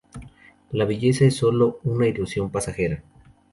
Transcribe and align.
La 0.71 0.85
belleza 0.85 1.25
es 1.25 1.35
sólo 1.35 1.79
una 1.83 2.07
ilusión 2.07 2.49
pasajera. 2.49 3.03